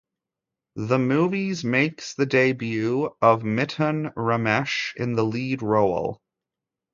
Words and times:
The 0.77 0.97
movies 0.97 1.63
makes 1.63 2.15
the 2.15 2.25
debut 2.25 3.15
of 3.21 3.43
Mithun 3.43 4.11
Ramesh 4.15 4.95
in 4.95 5.13
the 5.13 5.23
lead 5.23 5.61
role. 5.61 6.19